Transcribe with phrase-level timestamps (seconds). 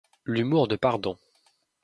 [0.25, 1.15] L'humour de Pardon!